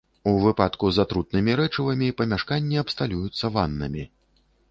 [0.29, 4.03] У выпадку з атрутнымі рэчывамі памяшканні абсталююцца ваннамі.